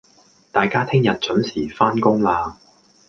[0.51, 2.55] 大家聽日準時返工喇